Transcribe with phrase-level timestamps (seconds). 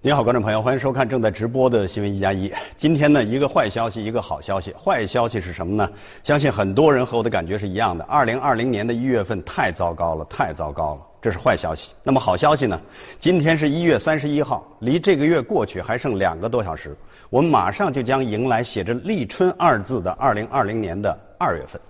[0.00, 2.48] 你好，观众朋友，欢迎收看正在直播的新闻一加一。
[2.76, 4.72] 今天呢，一个坏消息，一个好消息。
[4.72, 5.90] 坏消息是什么呢？
[6.22, 8.04] 相信很多人和我的感觉是一样的。
[8.04, 11.94] 二零二零年的一月份太糟糕了，太糟糕了，这是坏消息。
[12.04, 12.80] 那么好消息呢？
[13.18, 16.96] 今天是一月三十一号，离这个月过去还剩两个多小时，
[17.28, 21.80] 我们马上就将迎来写着“立春”二字的二零二零年的二月份。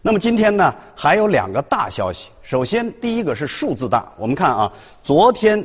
[0.00, 2.30] 那么今天呢，还有两个大消息。
[2.40, 4.72] 首先，第一个是数字大，我们看啊，
[5.04, 5.62] 昨天。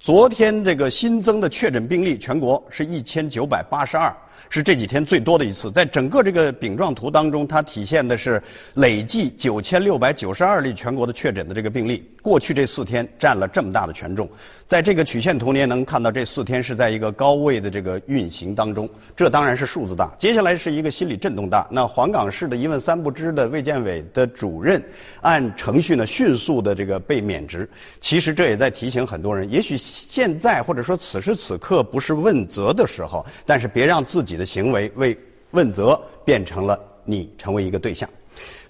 [0.00, 4.14] 昨天这个新增的确诊病例，全国是一千九百八十二。
[4.50, 8.42] 是这几天最多的一次，在整个这个饼状图当中，它体现的是
[8.74, 12.08] 累计九千六百九十二例全国的确诊的这个病例。
[12.22, 14.28] 过去这四天占了这么大的权重，
[14.66, 18.88] 在这个曲线图你也能看到，这四天是在一个高位的这个运行当中。
[19.16, 20.14] 这当然是数字大。
[20.18, 21.66] 接下来是一个心理震动大。
[21.70, 24.82] 那黄冈市的一问三不知的卫健委的主任，
[25.22, 27.68] 按程序呢迅速的这个被免职。
[28.00, 34.37] 其实这也在提醒很多人，也许现在或者说此时此刻不是问责的时候，但是别让自己。
[34.38, 35.14] 的行为为
[35.50, 38.08] 问责变成了你成为一个对象，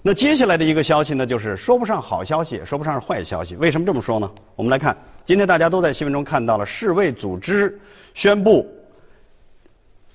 [0.01, 3.55] 那接下来的一个消息呢，就是说不上好消息，也说不上是坏消息。
[3.57, 4.31] 为什么这么说呢？
[4.55, 7.77] 我们来看，今天大家都在新闻中看到了，世卫组织
[8.13, 8.65] 宣布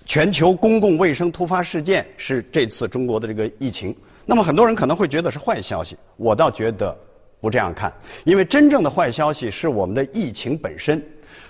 [0.06, 3.94] 全球公共卫生突发事件是这次中国的这个疫情。
[4.27, 6.96] 那么很多人可能会觉得是坏消息，我倒觉得
[7.42, 7.92] 不这样看，
[8.24, 11.00] 因为真正的坏消息是我们的疫情本身。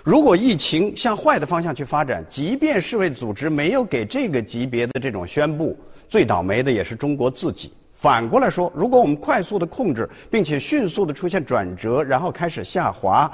[0.03, 7.71] 如果疫情向坏的方向去发展，即便世卫组织没有给这个级别的这种宣布，最倒霉的也是中国自己。
[7.93, 13.31] 反过来说，如果我们快速的控制，并且迅速的出现转折，然后开始下滑，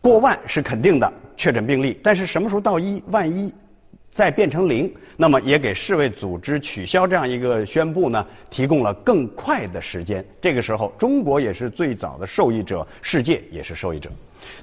[0.00, 3.52] 过万是肯定的确诊病例，但是什么时候到一万一？
[4.12, 10.24] 再变成零，那么也给世卫组织取消这样一个宣布呢，提供了更快的时间。
[10.40, 14.08] 这个时候，中国也是最早的受益者，世界也是受益者。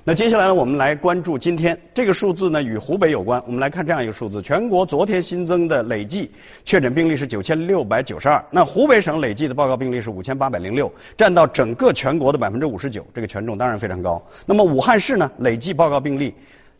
[0.03, 3.41] 那接下来呢，我们来关注今天这个数字呢，与湖北有关。
[3.45, 6.29] 我们来看这样一个数字：全国昨天新增的累计
[6.65, 14.21] 确诊病例是九千六百九十二，那湖北省累计的报告病例是五千八百零六，占到整个全国的百分之五十九，这个权重当然非常高。
[14.45, 16.33] 那么武汉市呢，累计报告病例，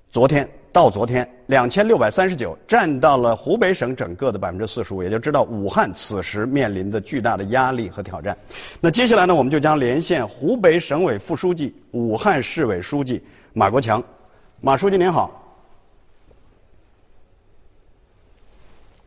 [0.09, 0.47] 昨天。
[0.73, 8.37] 到昨天两千六百三十九，占到了湖北省整个的百分之四十五，也就知道武汉此时面临的巨大的压力和挑战。
[8.79, 13.21] 那接下来呢，我们就将连线湖北省委副书记、武汉市委书记
[13.51, 14.01] 马国强。
[14.61, 15.37] 马书记您好。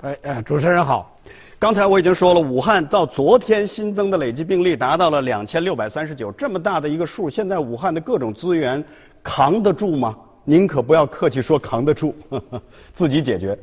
[0.03, 1.11] 哎哎，主持人好。
[1.59, 8.85] 刚才我已经说了，武汉到昨天新增的累计病例达到了两千六百三十九，这么大的一个数，现在武汉的各种资源
[9.23, 10.15] 扛得住吗？
[10.47, 12.15] 您可不要客气，说扛得住，
[12.93, 13.59] 自己解决。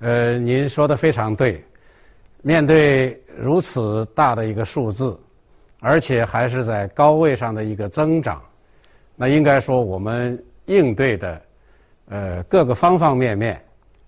[0.00, 1.62] 呃，您说的非常对。
[2.40, 5.16] 面对如此大的一个数字，
[5.80, 8.42] 而且还是在高位上的一个增长，
[9.16, 11.42] 那应该说我们应对的
[12.08, 13.62] 呃各个方方面面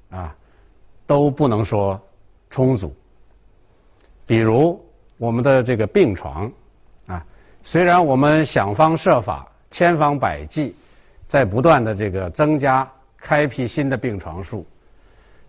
[0.09, 0.35] 啊
[1.07, 2.01] 都不能说
[2.49, 2.93] 充足。
[4.27, 4.83] 比如
[5.19, 6.51] 我们的这个病床。
[7.67, 10.75] 虽然我们想方设法、千方百计，
[11.27, 12.87] 在不断的这个增加、
[13.17, 14.67] 开辟新的病床数，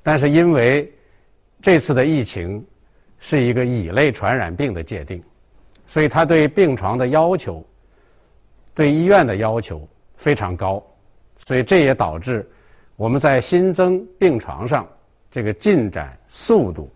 [0.01, 0.89] 但是因为
[1.61, 2.65] 这次的疫情
[3.19, 5.21] 是一个乙类传染病的界定，
[5.85, 7.61] 所以它对病床的要求、
[8.73, 10.81] 对医院的要求非常高，
[11.45, 12.49] 所以这也导致
[12.95, 14.87] 我们在新增病床上
[15.29, 16.89] 这个进展速度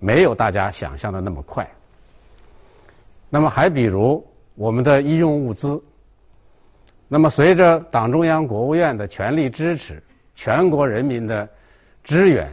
[0.00, 1.64] 没有大家想象的那么快。
[3.30, 4.26] 那么还比如。
[4.56, 5.78] 我们的医用物资，
[7.08, 10.02] 那么随着党中央、国务院的全力支持，
[10.34, 11.46] 全国人民的
[12.02, 12.50] 支援，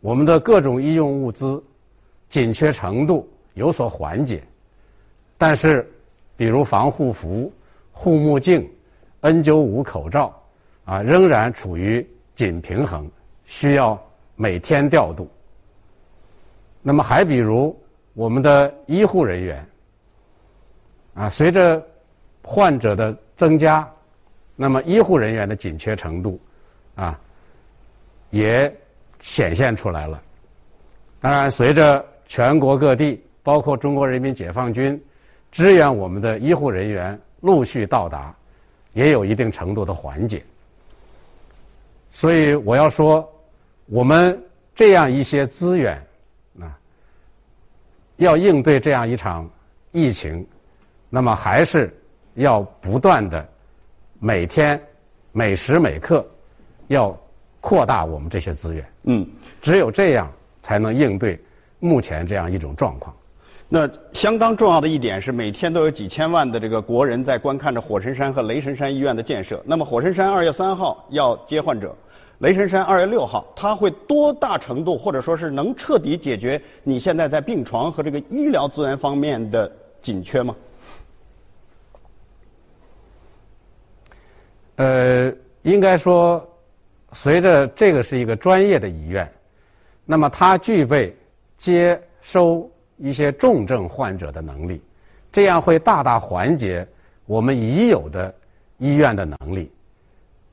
[0.00, 1.62] 我们的各种医用物资
[2.30, 4.42] 紧缺程度有所缓解。
[5.36, 5.86] 但是，
[6.38, 7.52] 比如防护服、
[7.92, 8.66] 护目镜、
[9.20, 10.34] N95 口罩
[10.86, 12.04] 啊，仍然处于
[12.34, 13.06] 紧平衡，
[13.44, 14.02] 需要
[14.36, 15.30] 每天调度。
[16.80, 17.78] 那么还比如
[18.14, 19.62] 我们的医护人员。
[21.16, 21.82] 啊，随着
[22.42, 23.90] 患者的增加，
[24.54, 26.38] 那么医护人员的紧缺程度
[26.94, 27.18] 啊，
[28.30, 28.72] 也
[29.20, 30.22] 显现出来了。
[31.18, 35.02] 当然，随着全国各地，包括中国人民解放军
[35.50, 38.34] 支援我们的医护人员陆续到达，
[38.92, 40.44] 也有一定程度的缓解。
[42.12, 43.26] 所以，我要说，
[43.86, 44.38] 我们
[44.74, 45.96] 这样一些资源
[46.60, 46.78] 啊，
[48.16, 49.48] 要应对这样一场
[49.92, 50.46] 疫情。
[51.08, 51.94] 那么还是
[52.34, 53.46] 要不断的
[54.18, 54.80] 每天
[55.32, 56.26] 每时每刻
[56.88, 57.16] 要
[57.60, 58.84] 扩大我们这些资源。
[59.04, 59.26] 嗯，
[59.60, 60.30] 只有这样
[60.60, 61.38] 才能应对
[61.78, 63.14] 目前这样一种状况。
[63.68, 69.60] 那相当重要的一点是，每天都有几千万的这个国人在观看着火神山和雷神山医院的建设。
[69.64, 71.92] 那么，火神山二月三号要接患者，
[72.38, 79.70] 雷神山二月六号，它会多大程度或者说是能彻底解决你现在在病床和这个医疗资源方面的
[80.00, 80.54] 紧缺吗？
[84.76, 85.32] 呃，
[85.62, 86.48] 应该说，
[87.12, 89.30] 随着这个是一个专业的医院，
[90.04, 91.14] 那么它具备
[91.58, 92.70] 接收。
[92.98, 94.80] 一些重症患者的能力，
[95.30, 96.88] 这样会大大缓解
[97.26, 98.34] 我们已有的
[98.78, 99.70] 医院的能力。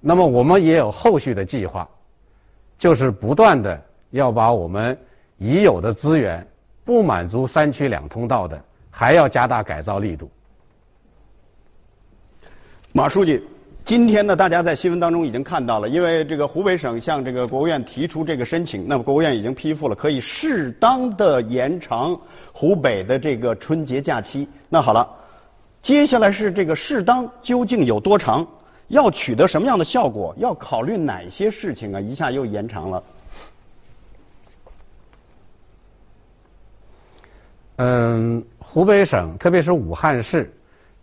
[0.01, 1.89] 那么我们也有后续的计划，
[2.77, 4.97] 就是不断的要把我们
[5.37, 6.45] 已有的资源，
[6.83, 8.61] 不满足三区两通道的，
[8.91, 10.29] 还要加大改造力度。
[12.91, 13.41] 马书记。
[13.85, 22.17] 今天呢，大家在新闻当中已经看到了，因为这个湖北省向这个国务院提出这个申请，那么国务院已经批复了，可以适当的延长
[22.53, 24.47] 湖北的这个春节假期。
[24.69, 25.13] 那好了，
[25.81, 28.47] 接下来是这个适当究竟有多长？
[28.87, 30.33] 要取得什么样的效果？
[30.37, 31.99] 要考虑哪些事情啊？
[31.99, 33.03] 一下又延长了。
[37.75, 40.49] 嗯，湖北省特别是武汉市，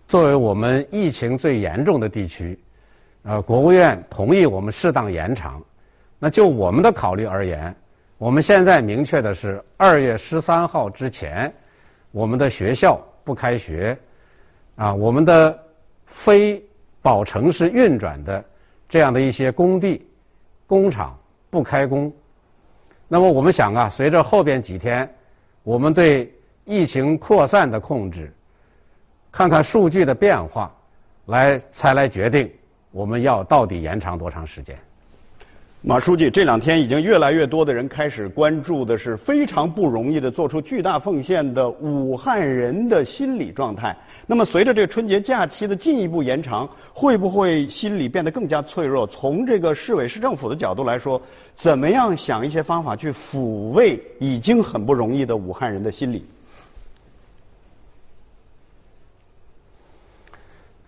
[0.09, 2.59] 作为我们疫情最严重的地区。
[3.23, 5.63] 呃，国务院同意我们适当延长。
[6.19, 7.75] 那就我们的考虑而言，
[8.19, 11.53] 我们现在明确的是二月十三号之前，
[12.11, 13.97] 我们的学校不开学，
[14.77, 15.59] 啊，我们的
[16.05, 16.63] 非
[17.03, 18.45] 保城市运转的
[18.89, 20.07] 这样的一些工地、
[20.67, 21.19] 工厂
[21.49, 22.13] 不开工。
[23.09, 25.11] 那么我们想啊，随着后边几天
[25.63, 26.33] 我们对
[26.65, 28.33] 疫情扩散的控制，
[29.33, 30.75] 看看数据的变化，
[31.27, 32.51] 来才来决定。
[32.93, 34.77] 我们要到底延长多长时间？
[35.83, 43.97] 马书记，这两天已经越来越多的人开始关注的是非常不容易的做出巨大奉献的武汉人的心理状态。
[44.27, 49.07] 那么，随着这个春节假期的进一步延长，会不会心理变得更加脆弱？
[49.07, 51.19] 从这个市委市政府的角度来说，
[51.57, 56.23] 怎么样想一些方法去抚慰已经很不容易的武汉人的心理？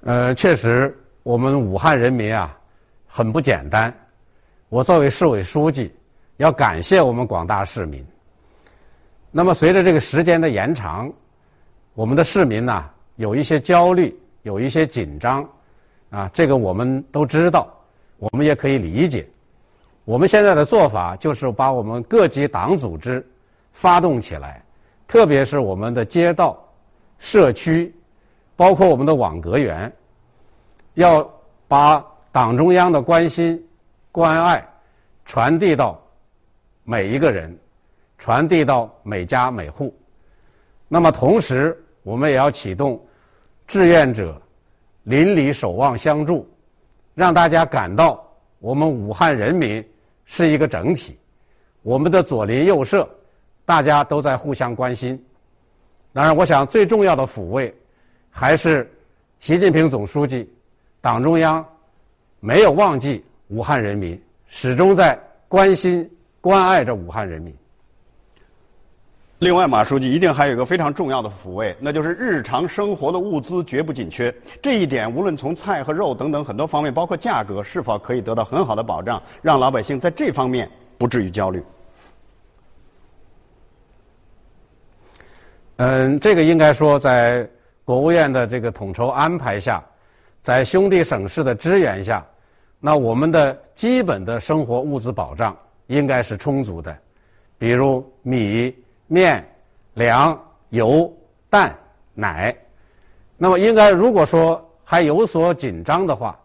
[0.02, 0.94] 呃，确实。
[1.22, 2.58] 我们武汉人民啊，
[3.06, 3.94] 很不简单。
[4.68, 5.94] 我作为市委书记，
[6.38, 8.04] 要感谢我们广大市民。
[9.30, 11.10] 那么，随着这个时间的延长，
[11.94, 15.48] 我们的市民呢，有一些焦虑，有一些紧张，
[16.10, 17.72] 啊，这个我们都知道，
[18.18, 19.24] 我们也可以理解。
[20.04, 23.24] 我们现在的做法就是把我们各级党组织
[23.72, 24.60] 发动起来，
[25.06, 26.58] 特别是我们的街道、
[27.20, 27.94] 社区，
[28.56, 29.90] 包括我们的网格员。
[30.94, 31.22] 要
[31.68, 33.62] 把党中央的关心、
[34.10, 34.66] 关爱
[35.24, 36.00] 传递到
[36.84, 37.56] 每一个人，
[38.18, 39.94] 传递到每家每户。
[40.88, 43.02] 那么，同时我们也要启动
[43.66, 44.40] 志愿者
[45.04, 46.46] 邻里守望相助，
[47.14, 48.22] 让大家感到
[48.58, 49.82] 我们武汉人民
[50.24, 51.18] 是一个整体，
[51.82, 53.08] 我们的左邻右舍
[53.64, 55.18] 大家都在互相关心。
[56.12, 57.74] 当然，我想最重要的抚慰
[58.28, 58.90] 还是
[59.40, 60.52] 习近平总书记。
[61.02, 61.66] 党中央
[62.38, 65.18] 没有忘记武汉人民，始终在
[65.48, 66.08] 关心、
[66.40, 67.52] 关爱着武汉人民。
[69.40, 74.32] 另外，马书记一定还有一个非常重要的抚慰，那就是日常生活的物资绝不紧缺。
[74.62, 81.60] 这一点，无论从菜和肉等等很多方面，包括价格，是否可以得到很好的保障，让老百姓在这方面不至于焦虑？
[85.78, 87.44] 嗯，这个应该说，在
[87.84, 89.84] 国务院的这个统筹安排下。
[90.42, 92.26] 在兄弟省市的支援下，
[92.80, 95.56] 那我们的基本的生活物资保障
[95.86, 96.96] 应该是充足的，
[97.58, 98.74] 比如米、
[99.06, 99.48] 面、
[99.94, 100.36] 粮、
[100.70, 101.10] 油、
[101.48, 101.72] 蛋、
[102.12, 102.52] 奶。
[103.36, 106.36] 那么，应该如果说还有所紧张的话，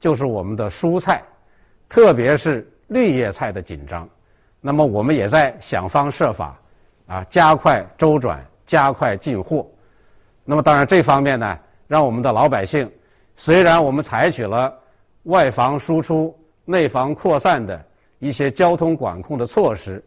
[0.00, 1.22] 就是我们的蔬菜，
[1.88, 4.08] 特别是绿叶菜的紧张。
[4.60, 6.60] 那么，我们也在想方设法
[7.06, 9.64] 啊，加快周转，加快进货。
[10.44, 11.56] 那么，当然这方面呢，
[11.86, 12.90] 让我们的老百姓。
[13.36, 14.72] 虽然我们采取了
[15.24, 17.84] 外防输出、内防扩散的
[18.18, 20.02] 一些交通管控的措施，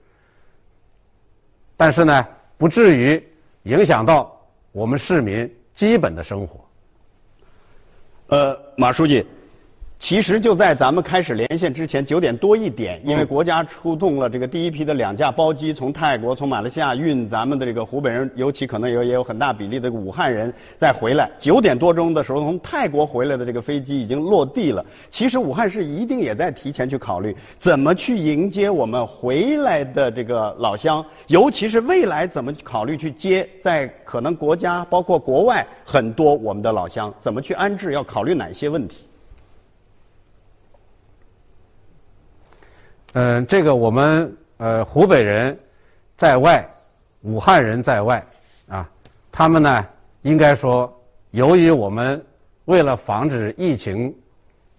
[1.76, 3.22] 但是呢，不至于
[3.64, 4.36] 影响到
[4.72, 6.64] 我们市民基本的生活。
[8.28, 9.26] 呃，马书记，
[10.00, 21.30] 其实就在咱们开始连线之前九点多一点，因为国家出动了这个第一批的两架包机，从泰国、从马来西亚运咱们的这个湖北人，尤其可能有也有很大比例的武汉人再回来。
[21.40, 24.86] 九点多钟的时候，从泰国回来的这个飞机已经落地了。
[25.10, 39.07] 其实武汉市一定也在提前去考虑怎么去迎接我们回来的这个老乡，尤其是未来怎么考虑去接在可能国家包括国外很多我们的老乡，怎么去安置，要考虑哪些问题？
[43.20, 45.58] 嗯，这个我们呃湖北人
[46.16, 46.64] 在外，
[47.22, 48.24] 武汉人在外
[48.70, 48.88] 啊，
[49.32, 49.84] 他们呢
[50.22, 50.88] 应该说，
[51.32, 52.24] 由于我们
[52.66, 54.16] 为了防止疫情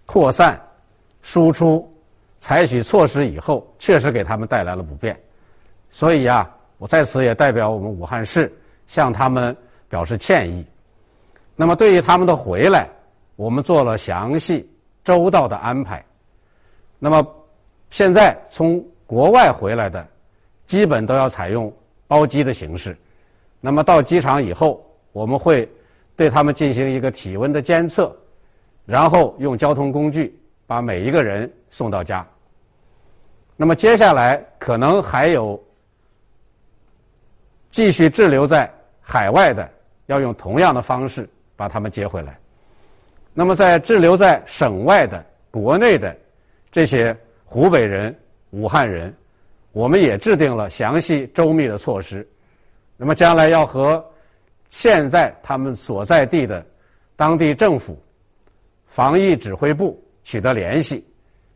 [0.05, 0.57] 扩散、
[1.21, 1.85] 输出，
[2.39, 5.19] 采取措施以后，确实给他们带来了不便，
[5.91, 8.49] 所以啊，我在此也代表我们武汉市
[8.87, 9.53] 向他们
[9.89, 10.65] 表示歉意。
[11.57, 12.87] 那么对于他们的回来，
[13.35, 14.65] 我们做了详细
[15.03, 16.01] 周到的安排。
[16.99, 17.35] 那么。
[17.89, 20.07] 现在从国外回来的，
[20.67, 21.73] 基本都要采用
[22.07, 22.95] 包机的形式。
[23.59, 25.67] 那么到机场以后，我们会
[26.15, 28.15] 对他们进行一个体温的监测，
[28.85, 32.25] 然后用交通工具把每一个人送到家。
[33.55, 35.61] 那么接下来可能还有
[37.71, 39.67] 继续滞留在海外的，
[40.05, 42.39] 要用同样的方式把他们接回来。
[43.33, 46.15] 那么在滞留在省外的、国内的
[46.71, 47.17] 这些。
[47.51, 48.15] 湖北人、
[48.51, 49.11] 武汉人，
[49.71, 52.25] 我们也制定了详细周密的措施。
[52.95, 54.05] 那么将来要和
[54.69, 56.63] 现在他们所在地的
[57.15, 57.99] 当地政府
[58.85, 61.03] 防疫指挥部取得联系，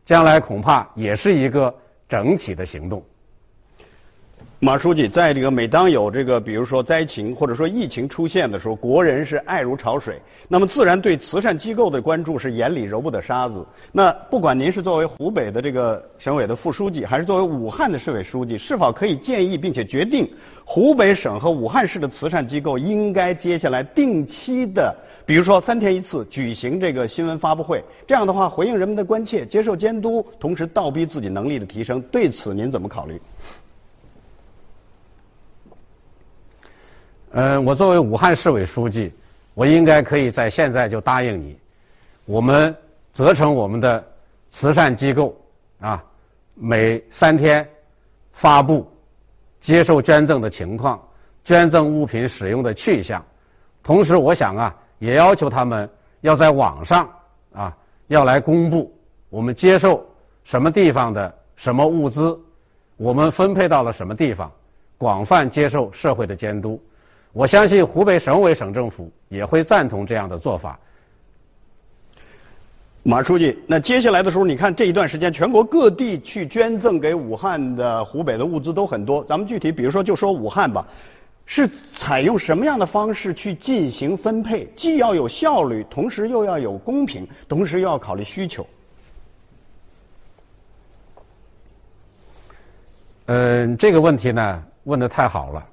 [0.04, 1.72] 将来恐怕也是一个
[2.08, 3.00] 整体的行动。
[4.60, 10.18] 马书记，在这个每当有这个比如说灾情或者说疫情出现的时候，国人是爱如潮水，
[10.48, 13.66] 那么自然对慈善机构的关注是眼里揉不得沙子。
[13.92, 20.26] 那不管您是作为湖北的这个省委的副书记，还是作为武汉的市委书记，是否可以建议并且决定，
[20.64, 24.96] 湖北省和武汉市的慈善机构应该接下来定期的，
[25.26, 32.00] 比如说三天一次举行这个新闻发布会，这样的话回应人们的关切，接受监督，同时倒逼自己能力的提升。
[32.10, 33.20] 对此您怎么考虑？
[37.36, 39.12] 嗯，我作为武汉市委书记，
[39.54, 41.58] 我应该可以在现在就答应你，
[42.26, 42.72] 我们
[43.12, 44.02] 责成我们的
[44.50, 45.36] 慈善机构
[45.80, 46.00] 啊，
[46.54, 47.68] 每三天
[48.30, 48.88] 发布
[49.60, 51.02] 接受捐赠的情况、
[51.44, 53.20] 捐赠物品使用的去向，
[53.82, 57.08] 同时我想啊，也要求他们要在网上
[57.52, 57.76] 啊
[58.06, 58.96] 要来公布
[59.28, 60.06] 我们接受
[60.44, 62.38] 什么地方的什么物资，
[62.96, 64.48] 我们分配到了什么地方，
[64.96, 66.80] 广泛接受社会的监督。
[67.34, 70.78] 我相信湖北省委省政府也会赞同这样的做法。
[73.02, 79.22] 马书记，那接下来的时候，你看这一段时间，全国各地去捐赠给武汉的、湖北的物资都很多。
[79.24, 80.86] 咱们具体，比如说就说武汉吧，
[81.44, 84.64] 是采用什么样的方式去进行分配？
[84.76, 88.64] 既要有效率，同时又要有公平，同时又要考虑需求。
[93.26, 95.66] 嗯，这个问题呢，问的太好了。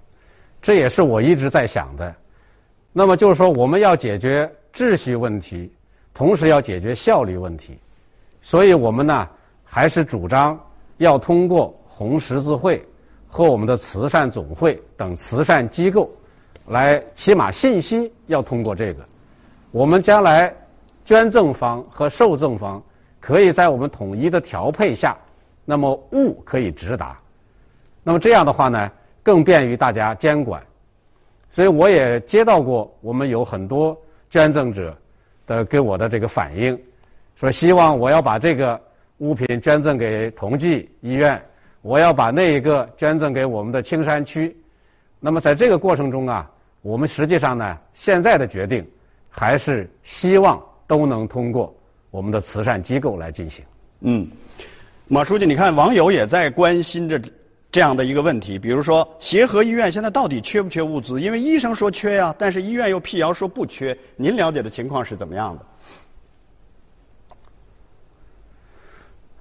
[0.62, 2.14] 这也是我一直在想的。
[2.94, 5.72] 那么就是说，我们要解决秩序问题，
[6.14, 7.80] 同时要解决效率问题。
[8.42, 9.28] 所以我们呢，
[9.64, 10.60] 还是主张
[10.98, 12.84] 要通过红十字会
[13.28, 16.12] 和我们的慈善总会等慈善机构
[16.68, 19.06] 来，起码信息要通过这个。
[19.72, 20.54] 我们将来
[21.06, 22.84] 捐赠方和受赠方
[23.20, 25.18] 可以在我们统一的调配下，
[25.64, 27.18] 那么物可以直达。
[28.04, 28.92] 那么这样的话呢？
[29.24, 30.62] 更便于大家监管，
[31.52, 33.96] 所以我也接到过我们有很多
[34.30, 34.98] 捐赠者
[35.46, 36.76] 的给我的这个反映，
[37.36, 38.82] 说希望我要把这个
[39.20, 41.40] 物品捐赠给同济医院，
[41.84, 44.56] 我要把那一个捐赠给我们的青山区。
[45.20, 46.50] 那么在这个过程中啊，
[46.82, 48.84] 我们实际上呢，现在的决定
[49.30, 51.72] 还是希望都能通过
[52.10, 53.64] 我们的慈善机构来进行。
[54.00, 54.28] 嗯，
[55.08, 57.22] 马书记，你看网友也在关心着。
[57.72, 61.22] 这样的一个问题，比如说协和医院现在到底缺不缺物资？
[61.22, 63.98] 因为医生说缺呀，但是医院又辟谣说不缺。
[64.18, 65.66] 您了解的情况是怎么样的？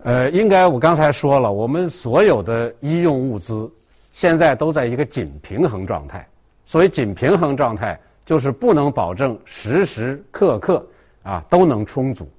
[0.02, 3.68] 呃，应该我刚才说了，我们所有的医用物资
[4.12, 6.26] 现在都在一个紧平衡状态。
[6.64, 10.86] 所谓紧平衡状态，就是不能保证时时刻刻
[11.24, 12.30] 啊都能充足。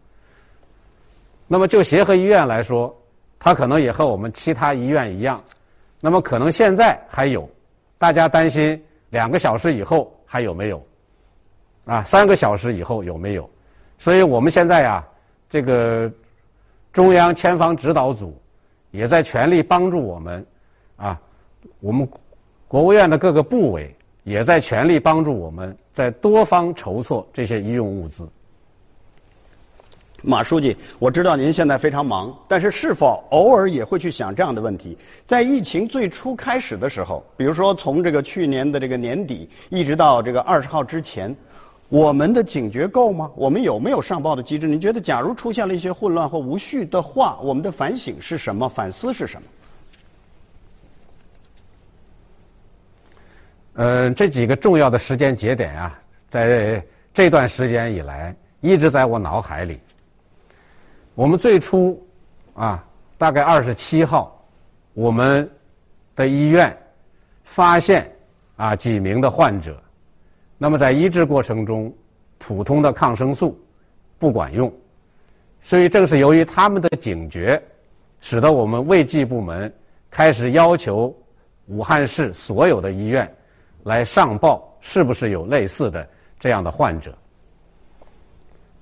[1.48, 2.96] 那么就协和医院来说，
[3.38, 5.44] 它可能也和我们其他医院一样。
[6.02, 7.48] 那么可能现在还有，
[7.98, 10.84] 大家担心两个小时以后还有没有？
[11.86, 13.50] 啊，三个小时以后有没有？
[14.00, 15.08] 所以我们现在呀，
[15.50, 16.12] 这个
[16.92, 18.36] 中央前方指导组
[18.90, 20.46] 也在全力帮助我们，
[20.96, 21.20] 啊，
[21.80, 22.08] 我们
[22.68, 28.28] 国务院的各个部委也在全力帮助我们，在多方筹措这些医用物资。
[30.24, 34.98] 马书记，我知道您现在非常忙，但是是否偶尔也会去想这样的问题？
[35.26, 41.36] 在疫情最初开始的时候，比如说从这个去年的这个年底一直到这个二十号之前，
[41.90, 43.32] 我们的警觉够吗？
[43.36, 44.68] 我们有没有上报的机制？
[44.68, 48.70] 您觉得，假如出现了一些混乱或无序的话，我们的反省是什么？
[48.70, 49.48] 反思是什么？
[53.74, 56.00] 呃，这几个重要的时间节点啊，
[56.30, 59.80] 在这段时间以来一直在我脑海里。
[61.22, 62.04] 我们最初
[62.56, 62.84] 啊，
[63.16, 64.44] 大概二十七号，
[64.96, 65.48] 我们
[66.16, 66.76] 的医院
[67.44, 68.12] 发现
[68.56, 69.80] 啊几名的患者，
[70.58, 71.94] 那么在医治过程中，
[72.40, 73.56] 普通的抗生素
[74.18, 74.74] 不管用，
[75.62, 77.62] 所以正是由于他们的警觉，
[78.20, 79.72] 使得我们卫计部门
[80.10, 81.16] 开始要求
[81.68, 83.32] 武汉市所有的医院
[83.84, 86.10] 来上报是不是有类似的
[86.40, 87.16] 这样的患者。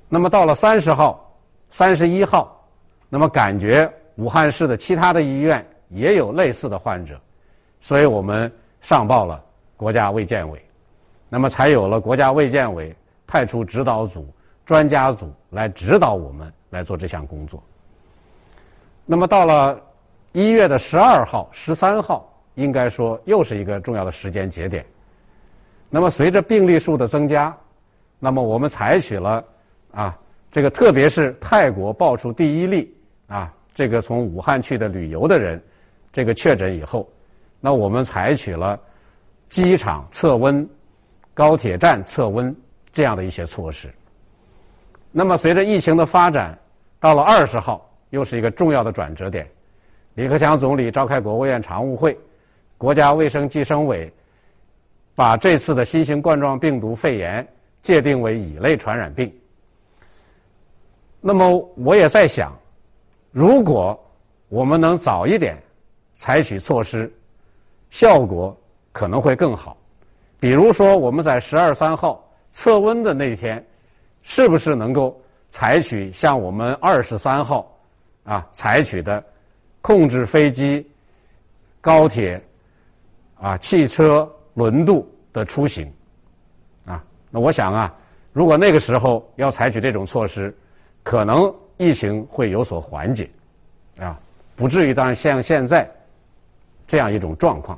[0.07, 1.25] 那么到了三十号。
[1.71, 2.59] 三十一号，
[3.09, 7.19] 那么感觉武汉市的其他的医院也有类似的患者，
[7.79, 9.43] 所以我们上报了
[9.77, 10.59] 国家卫健委，
[11.29, 12.95] 那么才有了国家卫健委
[13.27, 14.27] 派出指导组、
[14.65, 17.63] 专家组来指导我们来做这项工作。
[19.05, 19.79] 那么到了
[20.31, 24.85] 一月的十二号、十三号，应该说又是一个重要的时间节点。
[25.89, 27.55] 那么随着病例数的增加，
[28.19, 29.43] 那么我们采取了
[29.91, 30.17] 啊。
[30.51, 32.91] 这个特别是泰国爆出第一例
[33.27, 35.61] 啊，这个从武汉去的旅游的人，
[36.11, 37.07] 这个确诊以后，
[37.59, 38.79] 那我们采取了
[39.47, 40.67] 机场测温、
[41.33, 42.55] 高铁站测温
[42.91, 43.87] 这样的一些措施。
[45.11, 46.57] 那么随着疫情的发展，
[46.99, 49.47] 到了二十号又是一个重要的转折点，
[50.15, 52.17] 李克强总理召开国务院常务会，
[52.77, 54.11] 国家卫生计生委
[55.13, 57.47] 把这次的新型冠状病毒肺炎
[57.83, 59.31] 界定为乙类传染病。
[61.21, 62.57] 那么我也在想，
[63.31, 63.99] 如果
[64.47, 65.61] 我们能早一点
[66.15, 67.11] 采取措施，
[67.89, 68.55] 效果
[68.93, 69.75] 可能会更好。
[70.39, 73.61] 比如说，我们在十二三号测温的那天，
[74.23, 77.69] 是不是能够采取像我们二十三号
[78.23, 79.21] 啊采取的
[79.81, 80.89] 控制飞机、
[81.81, 82.41] 高铁、
[83.35, 85.91] 啊汽车轮渡的出行？
[86.85, 87.93] 啊，那我想啊，
[88.31, 90.57] 如果那个时候要采取这种措施。
[91.03, 93.29] 可能疫情会有所缓解，
[93.99, 94.19] 啊，
[94.55, 95.89] 不至于当然像现在
[96.87, 97.77] 这样一种状况。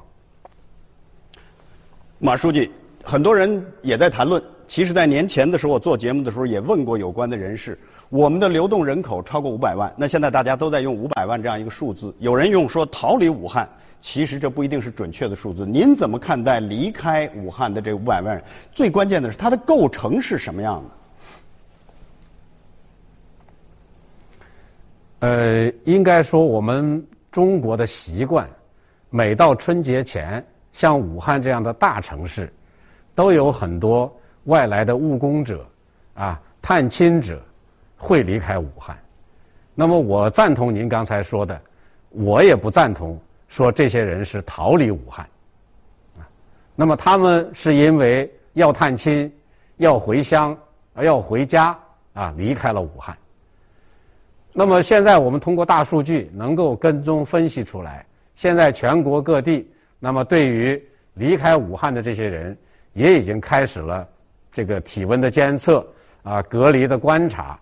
[2.20, 2.72] 马书记，
[3.04, 4.42] 很多人也在谈论。
[4.68, 7.78] 其实，在年前的时候，我做节目的时候也问过有关的人士。
[8.08, 12.14] 我们的流动人口超过五百万，那现在大家都在用五百万这样一个数字。
[12.20, 13.68] 有人用说逃离武汉，
[14.00, 15.66] 其实这不一定是准确的数字。
[15.66, 18.44] 您怎么看待离开武汉的这五百万人？
[18.72, 20.96] 最关键的是它的构成是什么样的？
[25.22, 28.50] 呃，应该说我们中国的习惯，
[29.12, 32.52] 每到春节前，像武汉这样的大城市，
[33.14, 34.12] 都有很多
[34.46, 35.64] 外来的务工者
[36.16, 37.40] 啊、探亲者
[37.96, 38.98] 会离开武汉。
[39.76, 41.62] 那么，我赞同您刚才说的，
[42.10, 43.16] 我也不赞同
[43.48, 45.24] 说这些人是逃离武汉。
[46.18, 46.26] 啊，
[46.76, 49.32] 那么他们是因为要探亲、
[49.78, 50.58] 要回乡、
[50.96, 51.78] 要回家
[52.14, 53.16] 啊，离开了武汉。
[54.54, 60.82] 那么现在我们通过大数据能够跟踪分析出来，现在全国各地，那么对于
[61.14, 62.58] 离开武汉的这些人，
[62.94, 64.08] 也已经开始了
[64.52, 65.86] 这个体温的监测
[66.24, 67.58] 啊，隔离的观察。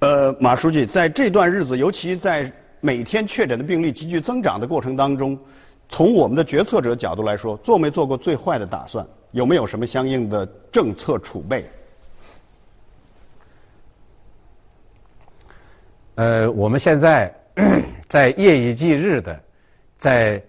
[0.00, 5.38] 呃，马书记，在这段日子，尤其在每天确诊的病例急剧增长的过程当中，
[5.88, 9.06] 从我们的决策者角度来说，做没做过最坏的打算？
[9.32, 11.68] 有没有什么相应的政策储备？
[16.18, 17.32] 呃，我们现在
[18.10, 19.40] 在夜以继日的
[19.98, 20.42] 在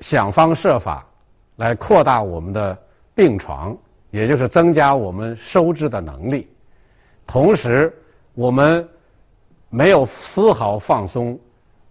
[0.00, 1.06] 想方设法
[1.54, 2.76] 来扩大我们的
[3.14, 3.78] 病床，
[4.10, 6.50] 也就是增加我们收治的能力。
[7.28, 7.96] 同时，
[8.34, 8.84] 我们
[9.70, 11.38] 没有丝毫放松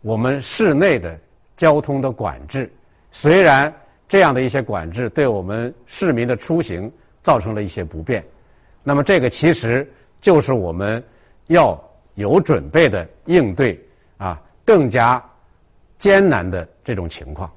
[0.02, 1.18] 我们室内的
[1.56, 2.70] 交通的管制。
[3.10, 3.74] 虽然
[4.10, 8.22] 这样的一些管制对我们市民的出行造成了一些不便，
[8.84, 11.02] 那么这个其实就是我们
[11.48, 11.82] 要。
[12.15, 13.80] 有准备的应对
[14.17, 15.24] 啊，更加
[15.97, 17.52] 艰难的这种情况。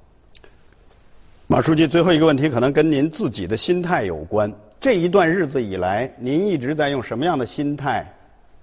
[1.46, 4.52] 马书记，最后一个问题可能跟您自己的心态有关。
[4.80, 8.06] 这一段日子以来，您一直在用什么样的心态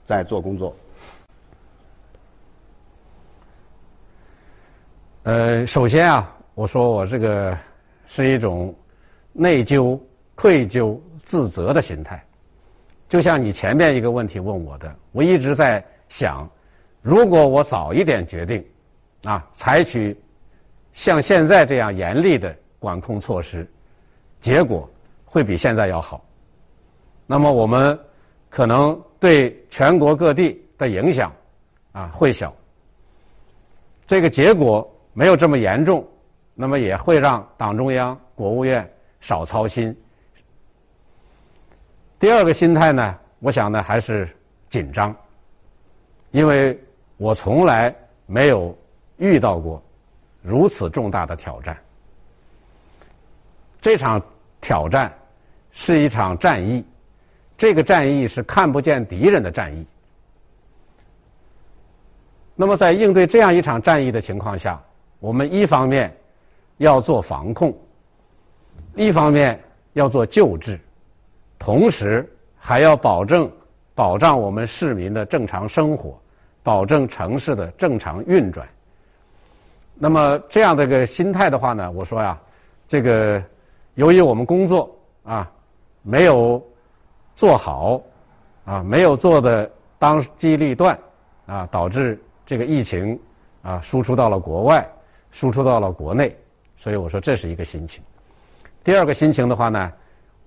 [0.04, 0.76] 在做工作？
[5.24, 7.58] 呃，首先啊，我说我这个
[8.08, 8.74] 是一种
[9.32, 10.00] 内疚、
[10.34, 12.24] 愧疚、自责的心态。
[13.12, 16.50] 就像你前面一个问题问我的，我一直在想，
[17.02, 18.66] 如果我早一点决定，
[19.26, 20.18] 啊，采取
[20.94, 23.70] 像现在这样严厉的管控措施，
[24.40, 24.90] 结果。
[25.26, 26.22] 会比现在要好，
[27.26, 27.98] 那么我们
[28.50, 31.32] 可能对全国各地的影响
[31.94, 32.54] 啊会小，
[34.06, 36.06] 这个结果没有这么严重，
[36.54, 38.86] 那么也会让党中央、国务院
[39.22, 39.96] 少操心。
[42.22, 44.30] 第二个心态呢，我想呢还是
[44.70, 45.14] 紧张，
[46.30, 46.80] 因为
[47.18, 47.94] 我从来
[48.28, 48.78] 没有
[49.18, 49.82] 遇到过
[50.44, 51.76] 如此重大的挑战，
[53.82, 54.22] 这场
[54.62, 55.12] 挑战。
[55.74, 56.86] 是一场战役，
[57.58, 59.88] 这个战役是看不见敌人的战役。
[62.56, 64.78] 那么，在应对这样一场战役的情况下，
[65.20, 66.14] 我们一方面
[66.76, 67.74] 要做防控，
[68.96, 69.58] 一方面
[69.94, 70.78] 要做救治，
[71.62, 73.48] 同时还要保证
[73.94, 76.20] 保障我们市民的正常生活，
[76.64, 78.68] 保证城市的正常运转。
[79.94, 82.36] 那么，这样的一个心态的话呢，我说呀，
[82.88, 83.40] 这个
[83.94, 84.90] 由于我们工作
[85.24, 85.50] 啊。
[86.04, 86.60] 没有
[87.36, 88.02] 做好，
[88.66, 90.98] 啊，没有做的当机立断，
[91.46, 93.20] 啊，导致这个疫情
[93.62, 94.84] 啊输出到了国外，
[95.30, 96.36] 输出到了国内，
[96.76, 98.04] 所以我说这是一个心情。
[98.84, 99.94] 第二个心情的话呢，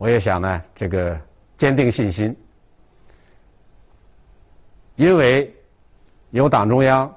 [0.05, 1.19] 我也想呢，这个
[1.57, 2.37] 坚定信心，
[4.97, 5.51] 因为
[6.33, 7.11] 有党中央、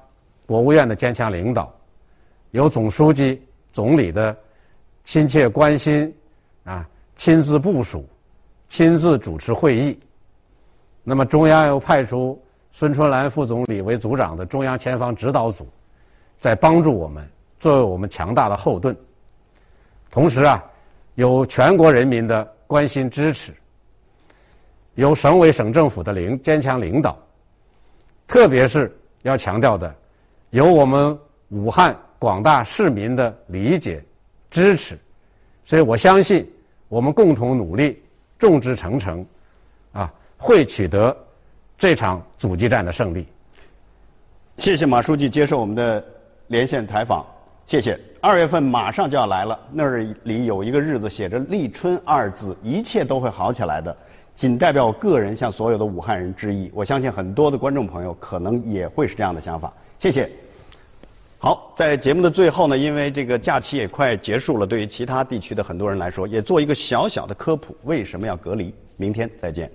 [0.46, 1.70] 国务院的坚强领导，
[2.52, 4.34] 有总书记、总理的
[5.04, 6.10] 亲切关心，
[6.64, 8.08] 啊，亲自部署。
[8.70, 9.98] 亲自主持会议，
[11.04, 15.68] 那么中央又派出孙春兰副总理为组长的中央前方指导组，
[16.38, 17.28] 在帮助我们，
[17.60, 18.96] 作为我们强大的后盾。
[20.10, 20.64] 同时啊，
[21.16, 23.52] 有全国人民的关心支持，
[24.94, 27.18] 有省委省政府的领坚强领导，
[28.28, 29.92] 特别是要强调的，
[30.50, 34.00] 有我们武汉广大市民的理解
[34.48, 34.96] 支持，
[35.64, 36.48] 所以我相信
[36.88, 38.00] 我们共同努力。
[38.38, 39.26] 众志成城，
[39.90, 41.16] 啊，会取得
[41.76, 43.26] 这场阻击战的胜利。
[44.58, 46.04] 谢谢马书记接受我们的
[46.46, 47.26] 连线采访，
[47.68, 48.00] 谢谢。
[48.22, 49.86] 二月份马上就要来了，那
[50.22, 53.94] 里有一个日子写着“立春”二字，一切都会好起来的。
[54.34, 59.70] 仅代表我个人向所有的武汉人致意，我相信很多的观众朋友可能也会是这样的想法。
[59.98, 60.30] 谢谢。
[61.38, 68.74] 好，在节目的最后呢，因为这个假期也快结束了，对于其他地区的很多人来说，也做一个小小的科普：为什么要隔离？
[68.96, 69.70] 明天再见。